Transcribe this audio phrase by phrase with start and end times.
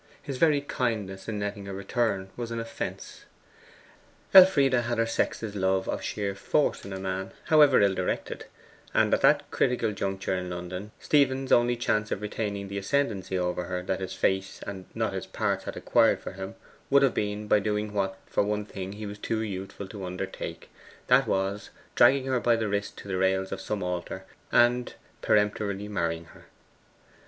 [0.19, 3.25] His very kindness in letting her return was his offence.
[4.33, 8.45] Elfride had her sex's love of sheer force in a man, however ill directed;
[8.95, 13.65] and at that critical juncture in London Stephen's only chance of retaining the ascendancy over
[13.65, 16.55] her that his face and not his parts had acquired for him,
[16.89, 20.71] would have been by doing what, for one thing, he was too youthful to undertake
[21.05, 25.87] that was, dragging her by the wrist to the rails of some altar, and peremptorily
[25.87, 26.45] marrying her.